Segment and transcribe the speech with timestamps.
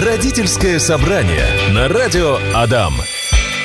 [0.00, 2.94] Родительское собрание на радио Адам.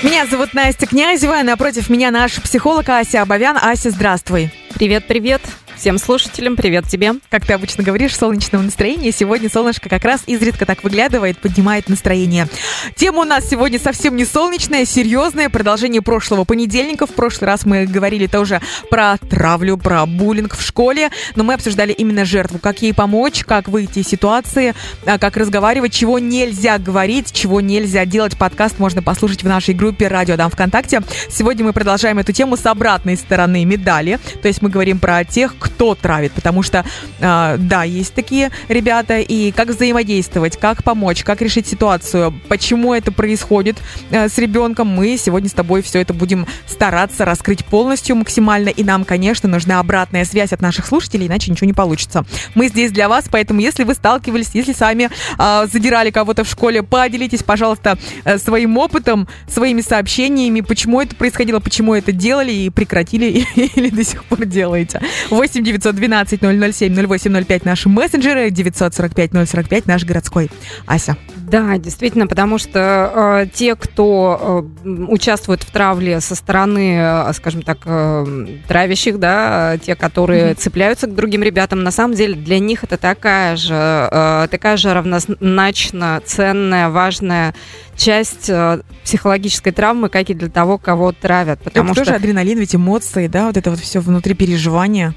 [0.04, 3.56] Меня зовут Настя Князева, напротив меня наш психолог Ася Абовян.
[3.56, 4.50] Ася, здравствуй.
[4.74, 5.42] Привет, привет.
[5.78, 7.16] Всем слушателям, привет тебе.
[7.30, 9.12] Как ты обычно говоришь, солнечного настроения.
[9.12, 12.48] Сегодня солнышко как раз изредка так выглядывает, поднимает настроение.
[12.96, 15.50] Тема у нас сегодня совсем не солнечная, серьезная.
[15.50, 17.06] Продолжение прошлого понедельника.
[17.06, 21.10] В прошлый раз мы говорили тоже про травлю, про буллинг в школе.
[21.36, 22.58] Но мы обсуждали именно жертву.
[22.58, 24.74] Как ей помочь, как выйти из ситуации,
[25.06, 28.38] а, как разговаривать, чего нельзя говорить, чего нельзя делать.
[28.38, 31.02] Подкаст можно послушать в нашей группе «Радио Дам ВКонтакте».
[31.30, 34.20] Сегодня мы продолжаем эту тему с обратной стороны медали.
[34.42, 36.86] То есть мы говорим про тех, кто травит, потому что,
[37.20, 43.12] э, да, есть такие ребята, и как взаимодействовать, как помочь, как решить ситуацию, почему это
[43.12, 43.78] происходит
[44.12, 48.84] э, с ребенком, мы сегодня с тобой все это будем стараться раскрыть полностью максимально, и
[48.84, 52.26] нам, конечно, нужна обратная связь от наших слушателей, иначе ничего не получится.
[52.54, 56.84] Мы здесь для вас, поэтому если вы сталкивались, если сами э, задирали кого-то в школе,
[56.84, 63.48] поделитесь, пожалуйста, э, своим опытом, своими сообщениями, почему это происходило, почему это делали и прекратили
[63.56, 65.02] или до сих пор делаете.
[65.32, 66.40] 8 8 912
[66.74, 70.50] 007 0805 наши мессенджеры, 945 045 наш городской.
[70.86, 71.18] Ася.
[71.36, 77.62] Да, действительно, потому что э, те, кто э, участвует в травле со стороны, э, скажем
[77.62, 78.26] так, э,
[78.68, 80.56] травящих, да, те, которые mm-hmm.
[80.56, 84.94] цепляются к другим ребятам, на самом деле для них это такая же, э, такая же
[84.94, 87.54] равнозначно ценная, важная
[87.96, 91.62] часть э, психологической травмы, как и для того, кого травят.
[91.62, 95.16] Потому это что тоже адреналин, ведь эмоции, да, вот это вот все внутри переживания.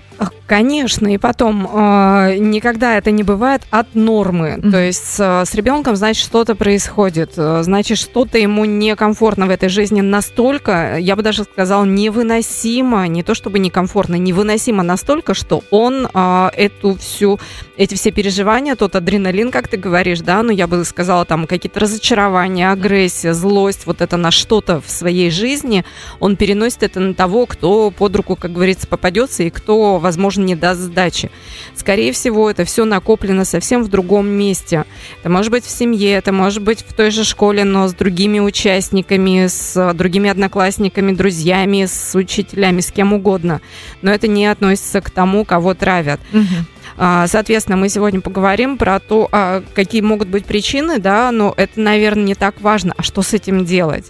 [0.49, 4.57] Конечно, и потом э, никогда это не бывает от нормы.
[4.57, 4.71] Mm-hmm.
[4.71, 9.69] То есть э, с ребенком, значит, что-то происходит, э, значит, что-то ему некомфортно в этой
[9.69, 16.09] жизни настолько, я бы даже сказала, невыносимо, не то чтобы некомфортно, невыносимо настолько, что он
[16.13, 17.39] э, эту всю,
[17.77, 21.81] эти все переживания, тот адреналин, как ты говоришь, да, ну я бы сказала, там какие-то
[21.81, 25.85] разочарования, агрессия, злость, вот это на что-то в своей жизни,
[26.21, 30.57] он переносит это на того, кто под руку, как говорится, попадется и кто, возможно, не
[30.57, 31.31] даст сдачи.
[31.75, 34.85] Скорее всего, это все накоплено совсем в другом месте.
[35.21, 38.41] Это может быть в семье, это может быть в той же школе, но с другими
[38.41, 43.61] участниками, с другими одноклассниками, друзьями, с учителями, с кем угодно.
[44.03, 46.21] Но это не относится к тому, кого травят.
[46.33, 46.78] Угу.
[46.99, 52.25] Соответственно, мы сегодня поговорим про то, а, какие могут быть причины, да, но это, наверное,
[52.25, 54.07] не так важно, а что с этим делать.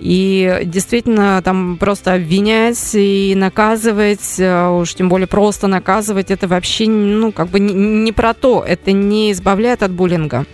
[0.00, 6.88] И действительно, там просто обвинять и наказывать, а, уж тем более просто наказывать, это вообще,
[6.88, 10.46] ну, как бы не, не про то, это не избавляет от буллинга.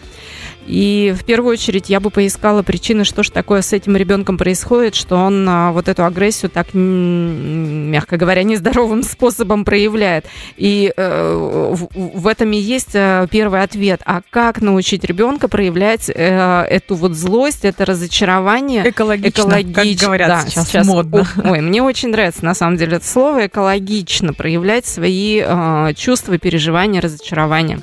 [0.67, 4.95] И в первую очередь я бы поискала причины, что же такое с этим ребенком происходит,
[4.95, 10.27] что он а, вот эту агрессию так, мягко говоря, нездоровым способом проявляет.
[10.57, 14.01] И э, в, этом и есть э, первый ответ.
[14.05, 18.89] А как научить ребенка проявлять э, эту вот злость, это разочарование?
[18.89, 21.27] Экологично, экологично как говорят да, сейчас, сейчас модно.
[21.45, 27.01] Ой, мне очень нравится на самом деле это слово экологично, проявлять свои э, чувства, переживания,
[27.01, 27.81] разочарования.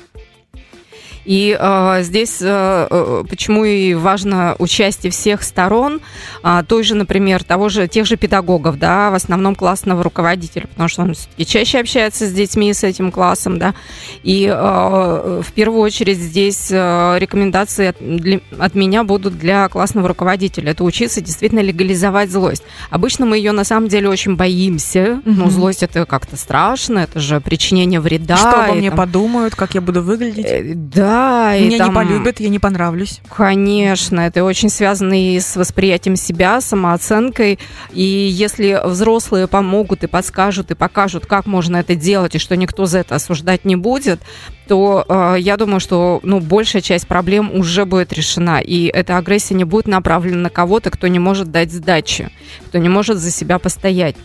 [1.24, 6.00] И э, здесь э, э, почему и важно участие всех сторон,
[6.42, 10.88] э, той же, например, того же, тех же педагогов, да, в основном классного руководителя, потому
[10.88, 13.74] что он все-таки чаще общается с детьми, с этим классом, да,
[14.22, 20.08] и э, в первую очередь здесь э, рекомендации от, для, от меня будут для классного
[20.08, 22.62] руководителя, это учиться действительно легализовать злость.
[22.90, 25.22] Обычно мы ее на самом деле очень боимся, mm-hmm.
[25.24, 28.36] ну, злость это как-то страшно, это же причинение вреда.
[28.36, 28.98] Что обо мне там...
[28.98, 30.46] подумают, как я буду выглядеть?
[30.46, 31.88] Э, да, да, Меня там...
[31.88, 33.20] не полюбят, я не понравлюсь.
[33.34, 37.58] Конечно, это очень связано и с восприятием себя, самооценкой.
[37.92, 42.86] И если взрослые помогут и подскажут, и покажут, как можно это делать, и что никто
[42.86, 44.20] за это осуждать не будет,
[44.66, 48.60] то э, я думаю, что ну, большая часть проблем уже будет решена.
[48.60, 52.30] И эта агрессия не будет направлена на кого-то, кто не может дать сдачи,
[52.66, 54.16] кто не может за себя постоять.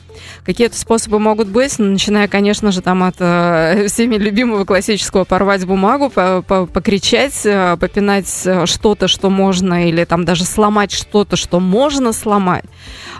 [0.46, 6.10] Какие-то способы могут быть, начиная, конечно же, там от э, всеми любимого классического порвать бумагу,
[6.10, 11.60] по -по покричать, э, попинать э, что-то, что можно, или там даже сломать что-то, что
[11.60, 12.66] можно сломать.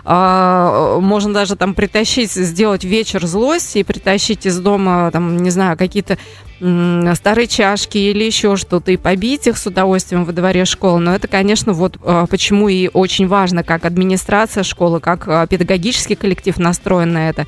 [0.04, 5.76] Э, можно даже там притащить, сделать вечер злости и притащить из дома, там, не знаю,
[5.76, 6.18] какие-то
[6.60, 11.00] старые чашки или еще что-то, и побить их с удовольствием во дворе школы.
[11.00, 16.16] Но это, конечно, вот а, почему и очень важно, как администрация школы, как а, педагогический
[16.16, 17.46] коллектив настроен на это.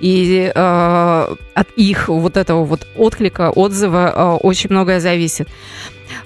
[0.00, 5.48] И э, от их вот этого вот отклика, отзыва э, очень многое зависит.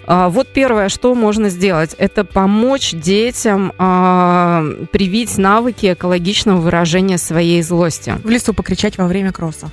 [0.06, 8.14] Вот первое, что можно сделать, это помочь детям э, привить навыки экологичного выражения своей злости.
[8.23, 9.70] В лесу покричать во время кросса.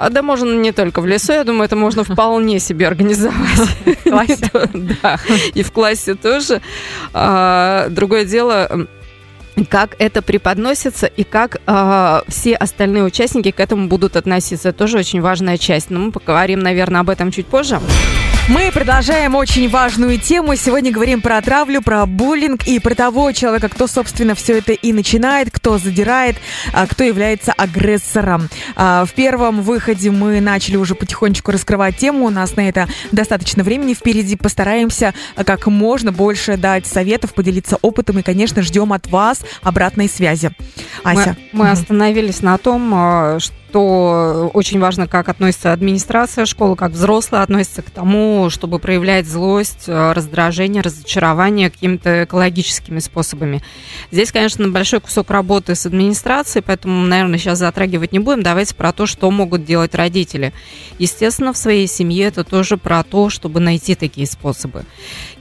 [0.00, 3.36] А да можно не только в лесу, я думаю, это можно вполне себе организовать.
[3.84, 4.50] В классе.
[5.02, 5.20] Да,
[5.52, 6.62] и в классе тоже.
[7.12, 8.86] А, Другое дело,
[9.68, 14.72] как это преподносится и как а, все остальные участники к этому будут относиться.
[14.72, 15.90] Тоже очень важная часть.
[15.90, 17.78] Но мы поговорим, наверное, об этом чуть позже.
[18.48, 20.56] Мы продолжаем очень важную тему.
[20.56, 24.92] Сегодня говорим про травлю, про буллинг и про того человека, кто, собственно, все это и
[24.92, 26.36] начинает, кто задирает,
[26.72, 28.48] а, кто является агрессором.
[28.74, 32.24] А, В первом выходе мы начали уже потихонечку раскрывать тему.
[32.24, 34.34] У нас на это достаточно времени впереди.
[34.34, 40.08] Постараемся а, как можно больше дать советов, поделиться опытом и, конечно, ждем от вас обратной
[40.08, 40.50] связи.
[41.04, 41.36] Ася.
[41.52, 43.38] Мы, мы остановились на том, а,
[43.70, 49.84] что очень важно, как относится администрация школы, как взрослые относятся к тому, чтобы проявлять злость,
[49.86, 53.62] а, раздражение, разочарование какими-то экологическими способами.
[54.10, 58.42] Здесь, конечно, большой кусок работы с администрацией, поэтому, наверное, сейчас затрагивать не будем.
[58.42, 60.52] Давайте про то, что могут делать родители.
[60.98, 64.84] Естественно, в своей семье это тоже про то, чтобы найти такие способы.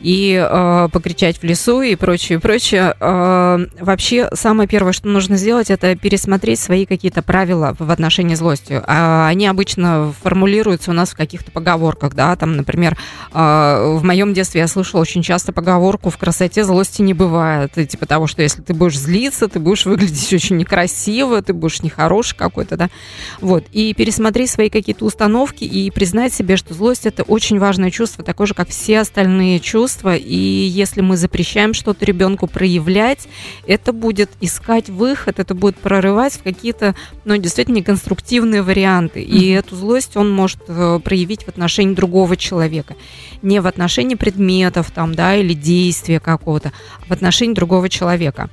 [0.01, 2.95] И э, покричать в лесу и прочее, прочее.
[2.99, 8.81] Э, вообще, самое первое, что нужно сделать, это пересмотреть свои какие-то правила в отношении злости.
[8.85, 12.97] А они обычно формулируются у нас в каких-то поговорках, да, там, например,
[13.33, 17.73] э, в моем детстве я слышала очень часто поговорку «в красоте злости не бывает».
[17.73, 22.37] Типа того, что если ты будешь злиться, ты будешь выглядеть очень некрасиво, ты будешь нехороший
[22.37, 22.89] какой-то, да.
[23.41, 23.65] Вот.
[23.71, 28.47] И пересмотреть свои какие-то установки и признать себе, что злость это очень важное чувство, такое
[28.47, 30.15] же, как все остальные чувства.
[30.15, 33.27] И если мы запрещаем что-то ребенку проявлять,
[33.67, 36.95] это будет искать выход, это будет прорывать в какие-то,
[37.25, 38.08] ну, действительно неконструктивные
[38.63, 39.21] варианты.
[39.21, 42.95] И эту злость он может э, проявить в отношении другого человека.
[43.41, 46.71] Не в отношении предметов там, да, или действия какого-то,
[47.01, 48.49] а в отношении другого человека.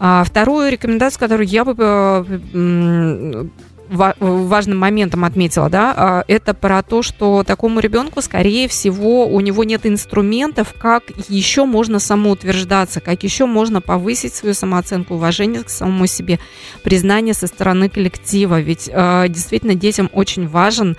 [0.00, 3.44] А вторую рекомендацию, которую я бы э,
[3.88, 9.64] важным моментом отметила, да, а, это про то, что такому ребенку, скорее всего, у него
[9.64, 16.06] нет инструментов, как еще можно самоутверждаться, как еще можно повысить свою самооценку, уважение к самому
[16.06, 16.38] себе,
[16.82, 18.60] признание со стороны коллектива.
[18.60, 20.96] Ведь э, действительно детям очень важен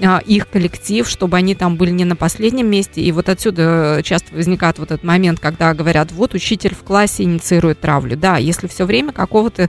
[0.00, 3.00] а, их коллектив, чтобы они там были не на последнем месте.
[3.00, 7.80] И вот отсюда часто возникает вот этот момент, когда говорят, вот учитель в классе инициирует
[7.80, 8.16] травлю.
[8.16, 9.68] Да, если все время какого-то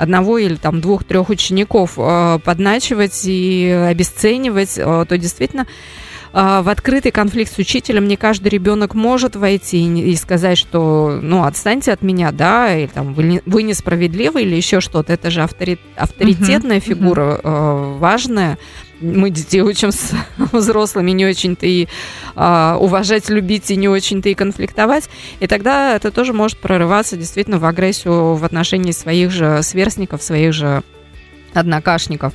[0.00, 5.66] одного или там двух-трех учеников э, подначивать и обесценивать, э, то действительно
[6.32, 11.44] в открытый конфликт с учителем не каждый ребенок может войти и, и сказать, что ну
[11.44, 15.12] отстаньте от меня, да, или там вы, не- вы несправедливы или еще что-то.
[15.12, 18.58] Это же автори- авторитетная Мгм, фигура э, важная.
[19.00, 20.12] Мы детей учим с
[20.52, 21.88] взрослыми не очень-то и
[22.36, 25.08] а, уважать, любить и не очень-то и конфликтовать.
[25.40, 30.52] И тогда это тоже может прорываться действительно в агрессию в отношении своих же сверстников, своих
[30.52, 30.82] же
[31.54, 32.32] однокашников.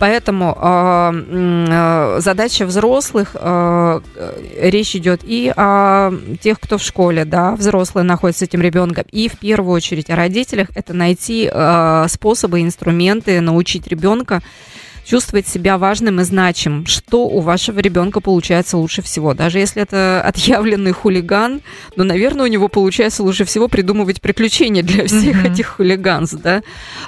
[0.00, 6.10] Поэтому э, э, задача взрослых, э, э, речь идет и о
[6.40, 10.16] тех, кто в школе, да, взрослые находятся с этим ребенком, и в первую очередь о
[10.16, 14.40] родителях, это найти э, способы, инструменты, научить ребенка
[15.10, 19.34] чувствовать себя важным и значимым, что у вашего ребенка получается лучше всего.
[19.34, 21.62] Даже если это отъявленный хулиган,
[21.96, 25.52] но, наверное, у него получается лучше всего придумывать приключения для всех Мгм.
[25.52, 26.62] этих хулиганс, да.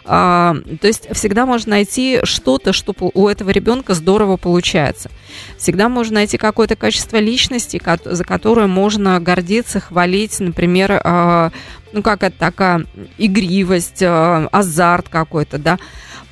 [0.05, 5.09] А, то есть всегда можно найти что-то, что у этого ребенка здорово получается.
[5.57, 11.53] Всегда можно найти какое-то качество личности, за которое можно гордиться, хвалить, например, а,
[11.93, 12.85] ну как это такая
[13.17, 15.79] игривость, а, азарт какой-то, да.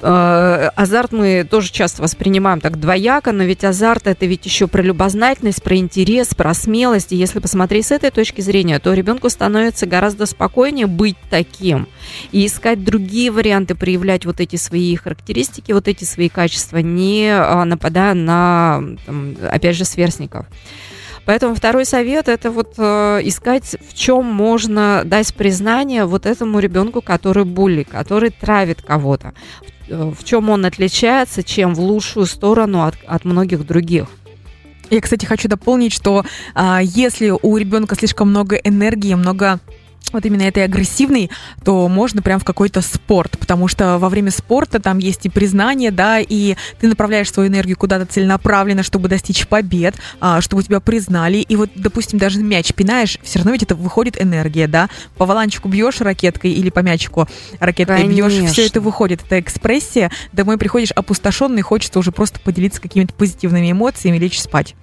[0.02, 4.82] Э, азарт мы тоже часто воспринимаем так двояко, но ведь азарт это ведь еще про
[4.82, 7.12] любознательность, про интерес, про смелость.
[7.12, 11.86] И если посмотреть с этой точки зрения, то ребенку становится гораздо спокойнее быть таким
[12.32, 17.64] и искать другие варианты, проявлять вот эти свои характеристики, вот эти свои качества, не а,
[17.64, 20.46] нападая на, там, опять же, сверстников.
[21.26, 27.02] Поэтому второй совет это вот э, искать, в чем можно дать признание вот этому ребенку,
[27.02, 29.34] который булли, который травит кого-то,
[29.90, 34.06] в чем он отличается, чем в лучшую сторону от, от многих других.
[34.90, 39.60] Я, кстати, хочу дополнить, что а, если у ребенка слишком много энергии, много
[40.12, 41.30] вот именно этой агрессивной,
[41.64, 45.90] то можно прям в какой-то спорт, потому что во время спорта там есть и признание,
[45.90, 51.38] да, и ты направляешь свою энергию куда-то целенаправленно, чтобы достичь побед, а, чтобы тебя признали,
[51.38, 55.68] и вот, допустим, даже мяч пинаешь, все равно ведь это выходит энергия, да, по валанчику
[55.68, 57.28] бьешь ракеткой или по мячику
[57.58, 58.62] ракеткой бьешь, все Конечно.
[58.62, 64.40] это выходит, это экспрессия, домой приходишь опустошенный, хочется уже просто поделиться какими-то позитивными эмоциями, лечь
[64.40, 64.74] спать.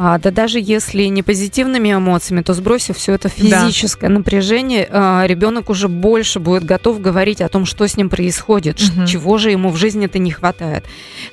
[0.00, 4.14] А, да даже если не позитивными эмоциями, то сбросив все это физическое да.
[4.14, 9.06] напряжение, а, ребенок уже больше будет готов говорить о том, что с ним происходит, угу.
[9.06, 10.84] чего же ему в жизни-то не хватает,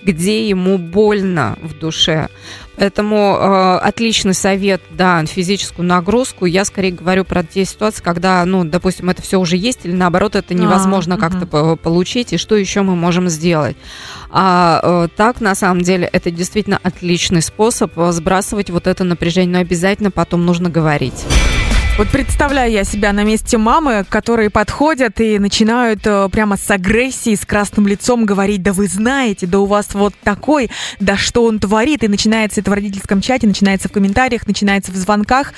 [0.02, 2.30] где ему больно в душе.
[2.78, 6.46] Поэтому э, отличный совет, да, физическую нагрузку.
[6.46, 10.36] Я скорее говорю про те ситуации, когда, ну, допустим, это все уже есть, или наоборот,
[10.36, 11.78] это невозможно а, как-то угу.
[11.78, 13.78] получить, и что еще мы можем сделать.
[14.30, 18.12] А э, так, на самом деле, это действительно отличный способ э,
[18.56, 21.26] сбрасывать вот это напряжение, но обязательно потом нужно говорить.
[21.98, 27.38] Вот представляю я себя на месте мамы, которые подходят и начинают э, прямо с агрессией,
[27.38, 31.58] с красным лицом говорить, да вы знаете, да у вас вот такой, да что он
[31.58, 35.54] творит, и начинается это в родительском чате, начинается в комментариях, начинается в звонках,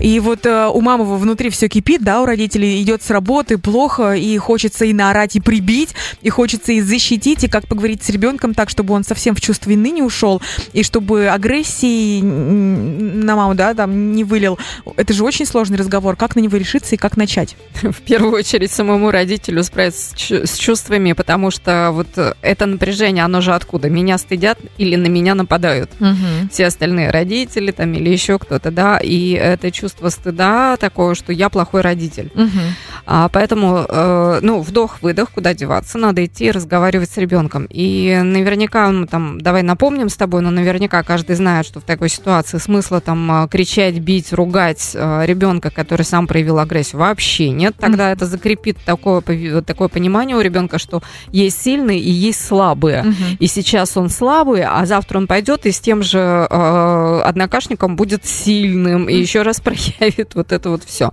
[0.00, 4.12] и вот э, у мамы внутри все кипит, да, у родителей идет с работы плохо,
[4.12, 8.54] и хочется и наорать, и прибить, и хочется и защитить, и как поговорить с ребенком
[8.54, 10.40] так, чтобы он совсем в чувство вины не ушел,
[10.72, 14.56] и чтобы агрессии на маму, да, там не вылил.
[14.96, 17.56] Это же очень сложный разговор, как на него решиться и как начать?
[17.82, 20.14] В первую очередь самому родителю справиться
[20.46, 22.08] с чувствами, потому что вот
[22.42, 23.90] это напряжение, оно же откуда?
[23.90, 25.90] Меня стыдят или на меня нападают?
[26.00, 26.50] Угу.
[26.52, 31.48] Все остальные родители там или еще кто-то, да, и это чувство стыда такое, что я
[31.48, 32.30] плохой родитель.
[32.34, 32.60] Угу.
[33.06, 37.66] А, поэтому, э, ну, вдох-выдох, куда деваться, надо идти разговаривать с ребенком.
[37.70, 42.08] И наверняка, ну, там, давай напомним с тобой, но наверняка каждый знает, что в такой
[42.08, 47.74] ситуации смысла там кричать, бить, ругать э, ребенка ребенка, который сам проявил агрессию, вообще нет.
[47.78, 48.12] Тогда mm-hmm.
[48.12, 49.22] это закрепит такое,
[49.62, 53.04] такое понимание у ребенка, что есть сильные и есть слабые.
[53.04, 53.36] Mm-hmm.
[53.38, 58.24] И сейчас он слабый, а завтра он пойдет и с тем же э, однокашником будет
[58.24, 59.12] сильным mm-hmm.
[59.12, 61.12] и еще раз проявит вот это вот все.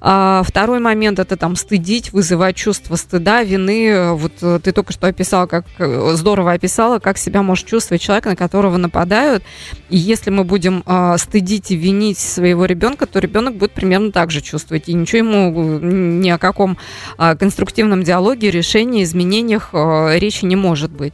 [0.00, 4.12] А, второй момент это там стыдить, вызывать чувство стыда, вины.
[4.12, 8.26] Вот э, ты только что описала, как э, здорово описала, как себя может чувствовать человек,
[8.26, 9.42] на которого нападают.
[9.88, 14.10] И если мы будем э, стыдить и винить своего ребенка, то ребенок будет примерно примерно
[14.10, 14.92] так же чувствуете.
[14.92, 16.78] И ничего ему ни о каком
[17.18, 21.12] а, конструктивном диалоге, решении, изменениях а, речи не может быть.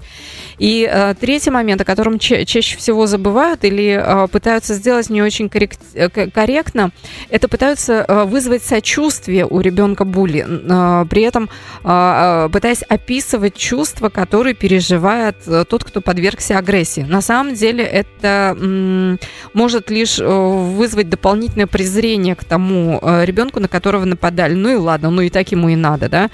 [0.59, 5.49] И а, третий момент, о котором ча- чаще всего забывают или пытаются сделать не очень
[5.49, 6.91] коррект, э, корректно,
[7.31, 10.47] это пытаются вызвать сочувствие у ребенка були,
[11.11, 11.49] при этом
[11.83, 17.01] пытаясь описывать чувства, которые переживает э, тот, кто подвергся агрессии.
[17.01, 18.57] На самом деле это
[19.55, 24.55] может лишь э, вызвать дополнительное презрение к тому, тому э, ребенку, на которого нападали.
[24.55, 26.31] Ну и ладно, ну и так ему и надо, да,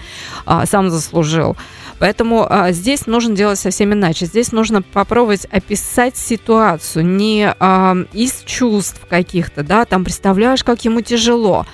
[0.47, 1.57] а, сам заслужил.
[1.99, 4.27] Поэтому а, здесь нужно делать совсем иначе.
[4.27, 11.01] Здесь нужно попробовать описать ситуацию не а, из чувств каких-то, да, там представляешь, как ему
[11.01, 11.67] тяжело.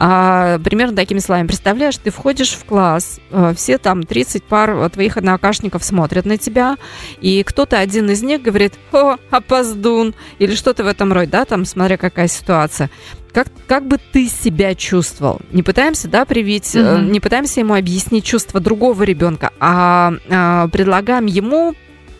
[0.00, 1.48] А, примерно такими словами.
[1.48, 6.76] Представляешь, ты входишь в класс, а, все там 30 пар твоих однокашников смотрят на тебя,
[7.20, 11.64] и кто-то один из них говорит, о, опоздун, или что-то в этом роде, да, там,
[11.64, 12.90] смотря какая ситуация
[13.32, 15.40] как, как бы ты себя чувствовал?
[15.52, 16.98] Не пытаемся, да, привить, угу.
[17.02, 21.74] не пытаемся ему объяснить чувства другого ребенка, а, а предлагаем ему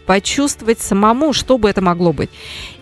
[0.09, 2.31] почувствовать самому, что бы это могло быть.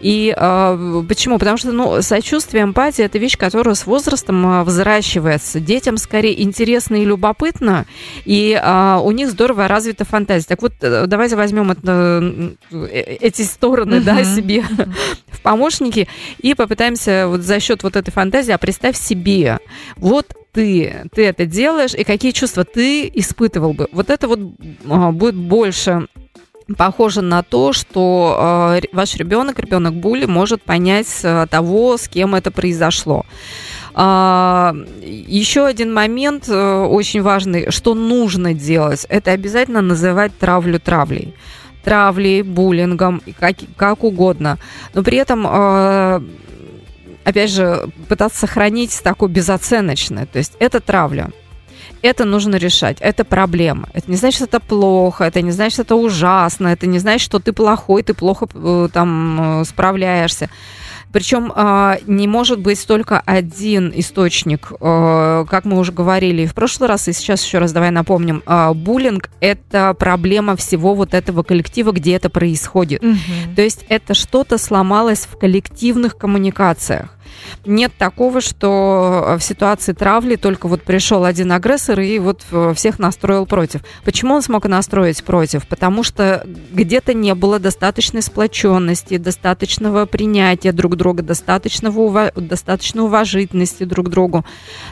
[0.01, 1.41] И э, почему?
[1.41, 5.59] Потому что ну, сочувствие, эмпатия– это вещь, которая с возрастом э, взращивается.
[5.59, 7.85] Детям скорее интересно и любопытно,
[8.25, 10.47] и э, у них здорово развита фантазия.
[10.47, 14.05] Так вот, э, давайте возьмем это, э, эти стороны uh-huh.
[14.05, 14.63] да, себе
[15.27, 16.07] в помощники
[16.39, 19.59] и попытаемся вот за счет вот этой фантазии, а представь себе,
[19.97, 23.89] вот ты, ты это делаешь, и какие чувства ты испытывал бы.
[23.93, 24.39] Вот это вот
[24.89, 26.07] а, будет больше
[26.75, 32.35] похоже на то, что э, ваш ребенок, ребенок Були, может понять э, того, с кем
[32.35, 33.25] это произошло.
[33.95, 41.35] А, еще один момент э, очень важный, что нужно делать, это обязательно называть травлю травлей
[41.85, 44.59] травлей, буллингом, как, как угодно.
[44.93, 45.47] Но при этом
[47.23, 50.27] опять же, пытаться сохранить такую безоценочное.
[50.27, 51.31] То есть это травля
[52.03, 52.99] это нужно решать.
[53.01, 53.89] Это проблема.
[53.93, 57.23] Это не значит, что это плохо, это не значит, что это ужасно, это не значит,
[57.23, 60.51] что ты плохой, ты плохо э, там э, справляешься.
[61.13, 67.09] Причем э, не может быть только один источник, как мы уже говорили в прошлый раз,
[67.09, 68.43] и сейчас еще раз давай напомним.
[68.75, 73.03] буллинг– это проблема всего вот этого коллектива, где это происходит.
[73.03, 73.55] Угу.
[73.55, 77.16] То есть это что-то сломалось в коллективных коммуникациях.
[77.65, 82.99] Нет такого, что в ситуации травли только вот пришел один агрессор и вот э, всех
[82.99, 83.81] настроил против.
[84.05, 85.67] Почему он смог настроить против?
[85.67, 92.33] Потому что где-то не было достаточной сплоченности, достаточного принятия друг друга, достаточного ува...
[92.35, 94.45] достаточной уважительности друг к другу.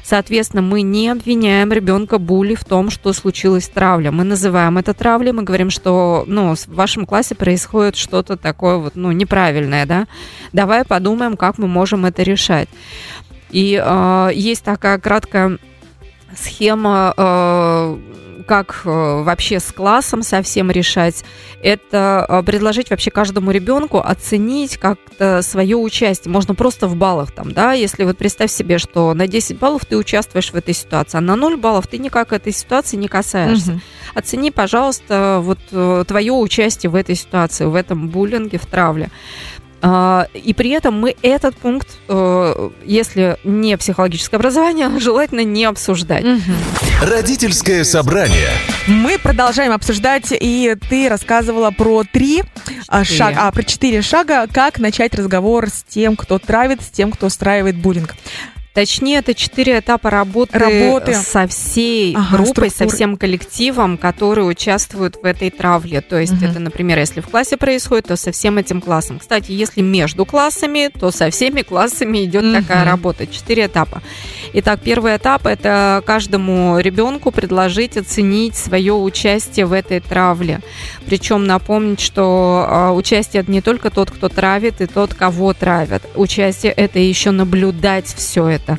[0.03, 4.11] Соответственно, мы не обвиняем ребенка були в том, что случилась травля.
[4.11, 8.97] Мы называем это травлей, мы говорим, что ну, в вашем классе происходит что-то такое вот,
[8.97, 10.07] ну, неправильное, да?
[10.53, 12.69] Давай подумаем, как мы можем это решать.
[13.51, 15.59] И э, есть такая краткая
[16.37, 17.99] схема э,
[18.47, 21.25] как э, вообще с классом совсем решать,
[21.63, 26.33] это э, предложить вообще каждому ребенку оценить как-то свое участие.
[26.33, 29.97] Можно просто в баллах там, да, если вот представь себе, что на 10 баллов ты
[29.97, 33.73] участвуешь в этой ситуации, а на 0 баллов ты никак этой ситуации не касаешься.
[33.73, 33.81] Угу.
[34.15, 39.11] Оцени, пожалуйста, вот э, твое участие в этой ситуации, в этом буллинге, в травле.
[39.87, 46.25] А, и при этом мы этот пункт, э, если не психологическое образование, желательно не обсуждать.
[46.25, 46.41] Угу.
[47.03, 48.49] Родительское собрание.
[48.87, 52.45] Мы продолжаем обсуждать, и ты рассказывала про три
[52.89, 57.13] а, шага, а, про четыре шага, как начать разговор с тем, кто травит, с тем,
[57.13, 58.15] кто устраивает буллинг.
[58.75, 61.15] Точнее, это четыре этапа работы, работы.
[61.15, 62.91] со всей ага, группой, структуры.
[62.91, 66.01] со всем коллективом, которые участвуют в этой травле.
[66.01, 66.45] То есть угу.
[66.45, 69.21] это, например, если в классе происходит, то со всем этим классом.
[69.21, 72.53] Кстати, если между классами, то со всеми классами идет угу.
[72.53, 73.29] такая работа.
[73.29, 74.03] Четыре этапа.
[74.55, 80.61] Итак, первый этап– это каждому ребенку предложить оценить свое участие в этой травле.
[81.07, 86.03] Причем напомнить, что а, участие– это не только тот, кто травит, и тот, кого травят.
[86.17, 88.79] Участие– это еще наблюдать все это это.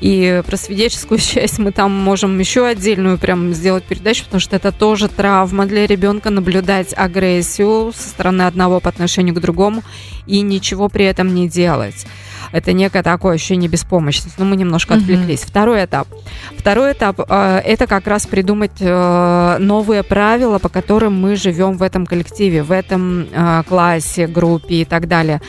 [0.00, 4.72] И про свидетельскую часть мы там можем еще отдельную прям сделать передачу, потому что это
[4.72, 9.82] тоже травма для ребенка наблюдать агрессию со стороны одного по отношению к другому
[10.26, 12.06] и ничего при этом не делать.
[12.52, 14.38] Это некое такое ощущение беспомощности.
[14.38, 14.98] Но мы немножко mm-hmm.
[14.98, 15.40] отвлеклись.
[15.40, 16.08] Второй этап.
[16.56, 21.82] Второй этап э, это как раз придумать э, новые правила, по которым мы живем в
[21.82, 25.40] этом коллективе, в этом э, классе, группе и так далее.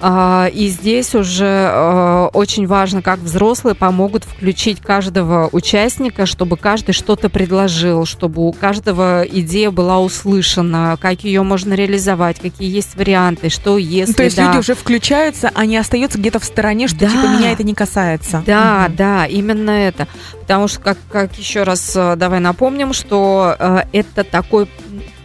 [0.00, 6.92] Э, и здесь уже э, очень важно, как взрослые помогут включить каждого участника, чтобы каждый
[6.92, 13.48] что-то предложил, чтобы у каждого идея была услышана, как ее можно реализовать, какие есть варианты,
[13.48, 14.12] что если.
[14.12, 14.46] Ну, то есть да.
[14.46, 17.08] люди уже включаются, они остаются где-то в стороне, что да.
[17.08, 18.42] типа меня это не касается.
[18.46, 18.96] Да, угу.
[18.96, 20.08] да, именно это.
[20.40, 24.68] Потому что, как, как еще раз э, давай напомним, что э, это такой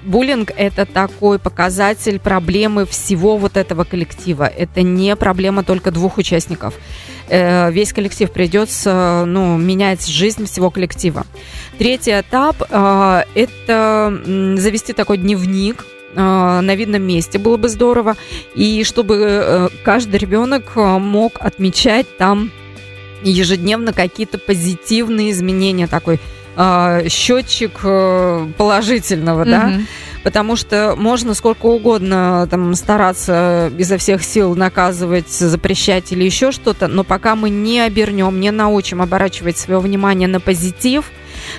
[0.06, 4.46] буллинг это такой показатель проблемы всего вот этого коллектива.
[4.46, 6.74] Это не проблема только двух участников.
[7.30, 11.26] Э, весь коллектив придется ну, менять жизнь всего коллектива.
[11.78, 14.22] Третий этап э, это
[14.58, 18.16] завести такой дневник на видном месте было бы здорово.
[18.56, 22.52] И чтобы э, каждый ребенок э, мог отмечать там
[23.24, 26.20] ежедневно какие-то позитивные изменения, такой
[27.10, 27.80] счетчик
[28.58, 29.50] положительного, mm-hmm.
[29.50, 29.72] да
[30.24, 36.88] потому что можно сколько угодно там стараться изо всех сил наказывать, запрещать или еще что-то,
[36.88, 41.12] но пока мы не обернем, не научим оборачивать свое внимание на позитив,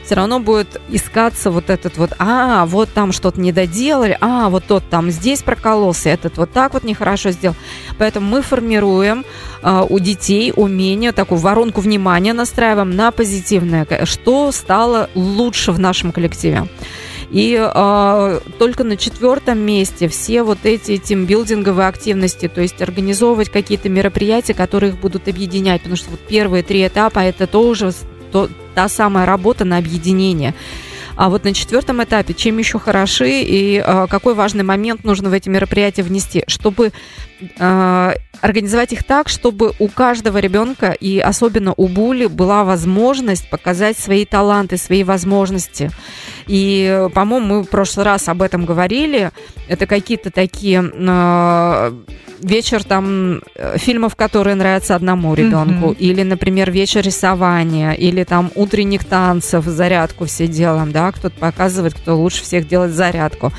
[0.04, 4.64] все равно будет искаться вот этот вот, а, вот там что-то не доделали, а, вот
[4.66, 7.56] тот там здесь прокололся, этот вот так вот нехорошо сделал.
[7.98, 9.24] Поэтому мы формируем
[9.62, 16.12] э, у детей умение, такую воронку внимания настраиваем на позитивное, что стало лучше в нашем
[16.12, 16.68] коллективе.
[17.30, 23.88] И э, только на четвертом месте все вот эти тимбилдинговые активности, то есть организовывать какие-то
[23.88, 27.92] мероприятия, которые их будут объединять, потому что вот первые три этапа это тоже
[28.34, 30.54] то, та самая работа на объединение.
[31.14, 35.32] А вот на четвертом этапе, чем еще хороши и э, какой важный момент нужно в
[35.32, 36.90] эти мероприятия внести, чтобы
[38.40, 44.24] организовать их так, чтобы у каждого ребенка и особенно у Були была возможность показать свои
[44.24, 45.90] таланты, свои возможности.
[46.46, 49.30] И, по-моему, мы в прошлый раз об этом говорили.
[49.68, 51.92] Это какие-то такие э,
[52.44, 55.96] вечер там э, фильмов, которые нравятся одному ребенку, mm-hmm.
[55.96, 62.16] или, например, вечер рисования, или там утренних танцев, зарядку все делаем, да, кто-то показывает, кто
[62.16, 63.52] лучше всех делает зарядку.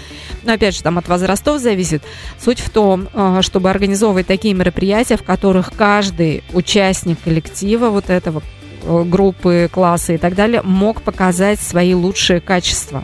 [0.43, 2.03] Но опять же, там от возрастов зависит.
[2.39, 3.33] Суть в том, э,
[3.65, 8.43] чтобы организовывать такие мероприятия, в которых каждый участник коллектива вот этого
[8.83, 13.03] э, группы, класса и так далее мог показать свои лучшие качества.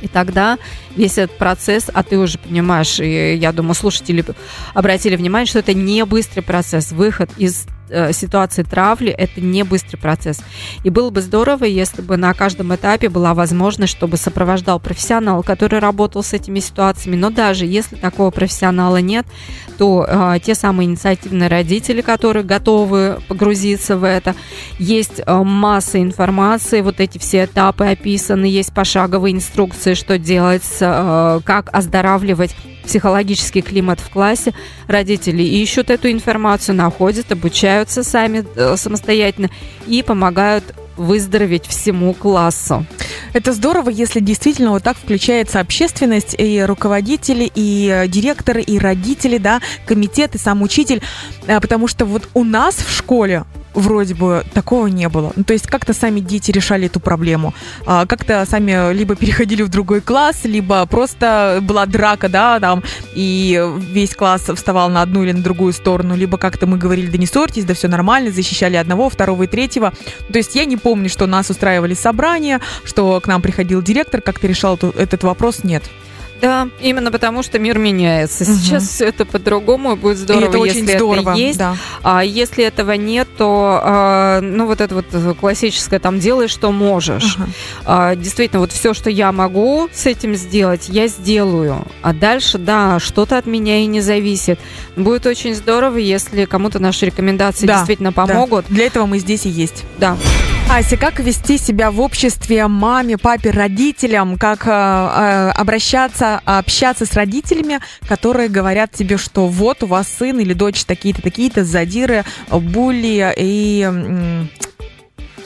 [0.00, 0.58] И тогда
[0.94, 4.24] весь этот процесс, а ты уже понимаешь, и я думаю, слушатели
[4.74, 6.92] обратили внимание, что это не быстрый процесс.
[6.92, 7.66] Выход из
[8.12, 10.40] ситуации травли это не быстрый процесс.
[10.82, 15.78] И было бы здорово, если бы на каждом этапе была возможность, чтобы сопровождал профессионал, который
[15.78, 17.16] работал с этими ситуациями.
[17.16, 19.26] Но даже если такого профессионала нет,
[19.78, 24.34] то э, те самые инициативные родители, которые готовы погрузиться в это,
[24.78, 31.40] есть э, масса информации, вот эти все этапы описаны, есть пошаговые инструкции, что делать, э,
[31.44, 34.52] как оздоравливать психологический климат в классе,
[34.86, 39.50] родители ищут эту информацию, находят, обучаются сами э, самостоятельно
[39.86, 42.86] и помогают выздороветь всему классу.
[43.32, 49.38] Это здорово, если действительно вот так включается общественность, и руководители, и э, директоры, и родители,
[49.38, 51.02] да, комитет, и сам учитель,
[51.46, 53.44] э, потому что вот у нас в школе
[53.74, 55.32] вроде бы такого не было.
[55.36, 57.54] Ну, то есть как-то сами дети решали эту проблему.
[57.86, 62.82] А, как-то сами либо переходили в другой класс, либо просто была драка, да, там,
[63.14, 67.18] и весь класс вставал на одну или на другую сторону, либо как-то мы говорили, да
[67.18, 69.92] не ссорьтесь, да все нормально, защищали одного, второго и третьего.
[70.32, 74.46] То есть я не помню, что нас устраивали собрания, что к нам приходил директор, как-то
[74.46, 75.84] решал этот вопрос, нет.
[76.44, 78.44] Да, именно потому что мир меняется.
[78.44, 78.90] Сейчас угу.
[78.90, 81.58] все это по-другому, будет здорово, это если очень здорово, это есть.
[81.58, 81.76] Да.
[82.02, 85.06] А если этого нет, то а, ну вот это вот
[85.40, 87.36] классическое там делай, что можешь.
[87.36, 87.44] Угу.
[87.86, 91.86] А, действительно, вот все, что я могу с этим сделать, я сделаю.
[92.02, 94.58] А дальше, да, что-то от меня и не зависит.
[94.96, 98.66] Будет очень здорово, если кому-то наши рекомендации да, действительно помогут.
[98.68, 98.74] Да.
[98.74, 99.84] Для этого мы здесь и есть.
[99.98, 100.16] Да.
[100.70, 104.36] Ася, как вести себя в обществе маме, папе, родителям?
[104.38, 110.40] Как э, э, обращаться, общаться с родителями, которые говорят тебе, что вот у вас сын
[110.40, 114.48] или дочь такие-то, такие-то задиры, булли и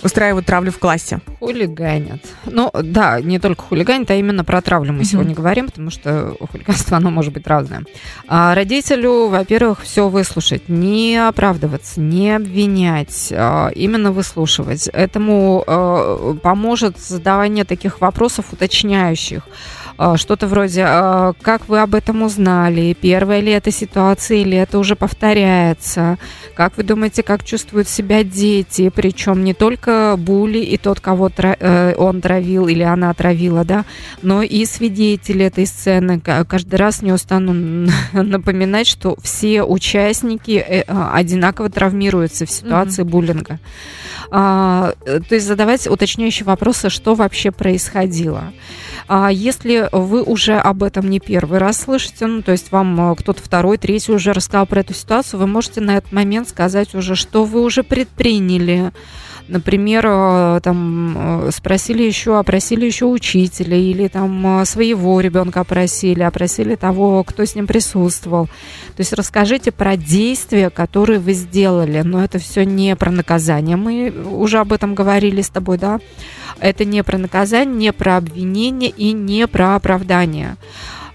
[0.02, 1.20] устраивают травлю в классе.
[1.38, 2.20] Хулиганят.
[2.46, 6.96] Ну, да, не только хулиганят, а именно про травлю мы сегодня говорим, потому что хулиганство,
[6.96, 7.84] оно может быть разное.
[8.26, 14.88] А родителю, во-первых, все выслушать, не оправдываться, не обвинять, а именно выслушивать.
[14.88, 19.42] Этому а, поможет задавание таких вопросов уточняющих.
[19.98, 24.78] А, что-то вроде, а, как вы об этом узнали, первая ли это ситуация или это
[24.78, 26.18] уже повторяется,
[26.54, 31.94] как вы думаете, как чувствуют себя дети, причем не только Були и тот, кого э,
[31.96, 33.84] он травил или она травила, да,
[34.22, 36.20] но и свидетели этой сцены.
[36.20, 37.52] Каждый раз не устану
[38.12, 43.08] напоминать, что все участники э, а, одинаково травмируются в ситуации mm-hmm.
[43.08, 43.58] буллинга.
[44.30, 44.94] То
[45.30, 48.52] есть задавать уточняющие вопросы, что вообще происходило.
[49.08, 53.16] А если вы уже об этом не первый раз слышите, ну, то есть вам э,
[53.16, 57.14] кто-то второй, третий уже рассказал про эту ситуацию, вы можете на этот момент сказать уже,
[57.14, 58.92] что вы уже предприняли,
[59.48, 66.74] Например, э, там э, спросили еще, опросили еще учителя или там своего ребенка опросили, опросили
[66.74, 68.46] того, кто с ним присутствовал.
[68.46, 72.02] То есть расскажите про действия, которые вы сделали.
[72.02, 73.76] Но это все не про наказание.
[73.76, 75.98] Мы уже об этом говорили с тобой, да?
[76.60, 80.56] Это не про наказание, не про обвинение и не про оправдание.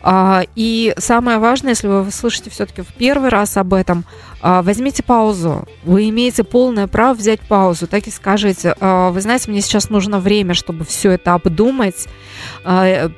[0.06, 4.04] А, и самое важное, если вы слышите все-таки в первый раз об этом,
[4.42, 5.66] а, возьмите паузу.
[5.86, 7.88] Вы имеете полное право взять паузу.
[7.88, 12.08] Так и скажите, а, вы знаете, мне сейчас нужно время, чтобы все это обдумать,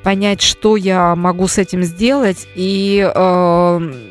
[0.04, 3.10] понять, что я могу с этим сделать, и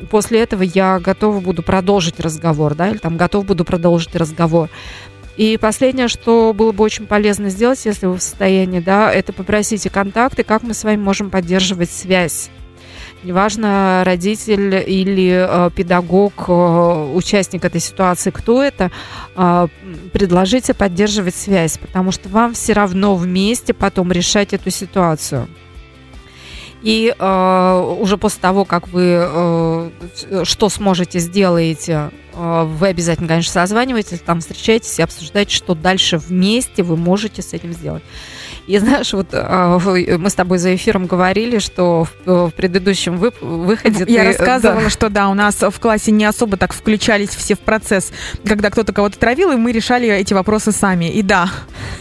[0.10, 4.70] после этого я готова буду продолжить разговор, да, или там готов буду продолжить разговор.
[5.38, 9.90] И последнее, что было бы очень полезно сделать, если вы в состоянии, да, это попросите
[9.90, 12.50] контакты, как мы с вами можем поддерживать связь.
[13.26, 18.92] Неважно, родитель или э, педагог, э, участник этой ситуации, кто это,
[19.36, 19.68] э,
[20.14, 25.48] предложите поддерживать связь, потому что вам все равно вместе потом решать эту ситуацию.
[26.84, 29.90] И э, уже после того, как вы э,
[30.44, 36.84] что сможете, сделаете, э, вы обязательно, конечно, созваниваетесь, там встречаетесь и обсуждаете, что дальше вместе
[36.84, 38.04] вы можете с этим сделать.
[38.67, 43.32] И знаешь, вот а, мы с тобой за эфиром говорили, что в, в предыдущем вы,
[43.41, 44.89] выходе Я ты, рассказывала, да.
[44.89, 48.12] что да, у нас в классе не особо так включались все в процесс,
[48.45, 51.12] когда кто-то кого-то травил, и мы решали эти вопросы сами.
[51.12, 51.49] И да.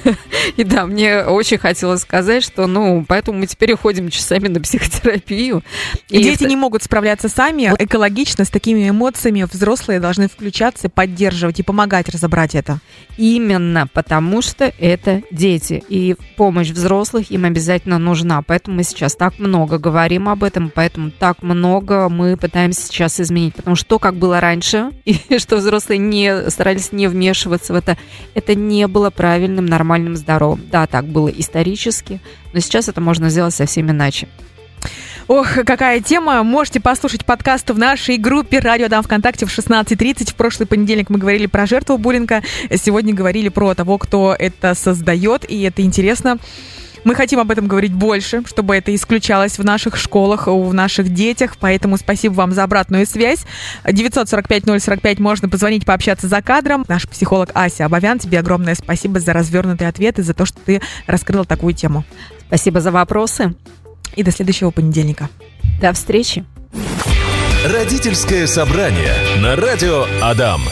[0.56, 5.62] И да, мне очень хотелось сказать, что, ну, поэтому мы теперь уходим часами на психотерапию.
[6.08, 9.46] И дети не могут справляться сами экологично с такими эмоциями.
[9.50, 12.80] Взрослые должны включаться, поддерживать и помогать разобрать это.
[13.16, 15.82] Именно потому, что это дети.
[15.88, 16.16] И
[16.54, 18.40] помощь взрослых им обязательно нужна.
[18.40, 23.56] Поэтому мы сейчас так много говорим об этом, поэтому так много мы пытаемся сейчас изменить.
[23.56, 27.98] Потому что то, как было раньше, и что взрослые не старались не вмешиваться в это,
[28.34, 30.62] это не было правильным, нормальным, здоровым.
[30.70, 32.20] Да, так было исторически,
[32.52, 34.28] но сейчас это можно сделать совсем иначе.
[35.26, 36.42] Ох, какая тема.
[36.42, 40.32] Можете послушать подкаст в нашей группе «Радио Дам ВКонтакте» в 16.30.
[40.32, 42.42] В прошлый понедельник мы говорили про жертву буллинга.
[42.70, 46.36] Сегодня говорили про того, кто это создает, и это интересно.
[47.04, 51.56] Мы хотим об этом говорить больше, чтобы это исключалось в наших школах, в наших детях.
[51.58, 53.46] Поэтому спасибо вам за обратную связь.
[53.84, 56.84] 945-045 можно позвонить, пообщаться за кадром.
[56.86, 61.46] Наш психолог Ася Абовян, тебе огромное спасибо за развернутые ответы, за то, что ты раскрыла
[61.46, 62.04] такую тему.
[62.46, 63.54] Спасибо за вопросы.
[64.16, 65.28] И до следующего понедельника.
[65.80, 66.44] До встречи.
[67.64, 70.64] Родительское собрание на радио Адам.